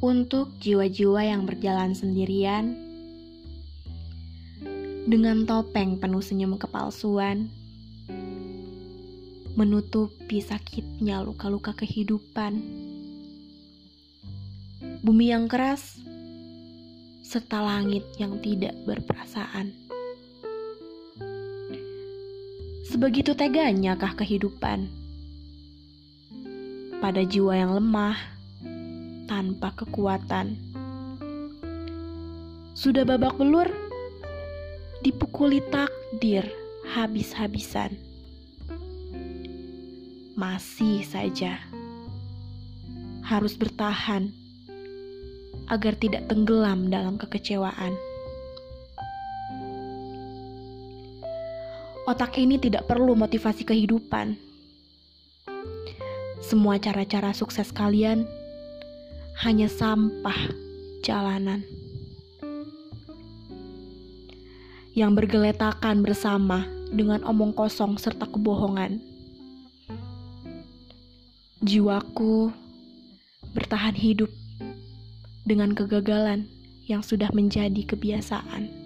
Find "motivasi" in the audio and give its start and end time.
53.14-53.62